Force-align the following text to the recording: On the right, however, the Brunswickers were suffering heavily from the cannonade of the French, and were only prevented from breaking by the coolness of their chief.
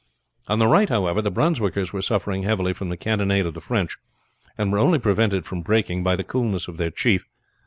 On 0.47 0.57
the 0.57 0.65
right, 0.65 0.89
however, 0.89 1.21
the 1.21 1.29
Brunswickers 1.29 1.93
were 1.93 2.01
suffering 2.01 2.41
heavily 2.41 2.73
from 2.73 2.89
the 2.89 2.97
cannonade 2.97 3.45
of 3.45 3.53
the 3.53 3.61
French, 3.61 3.99
and 4.57 4.71
were 4.71 4.79
only 4.79 4.97
prevented 4.97 5.45
from 5.45 5.61
breaking 5.61 6.01
by 6.01 6.15
the 6.15 6.23
coolness 6.23 6.67
of 6.67 6.77
their 6.77 6.89
chief. 6.89 7.27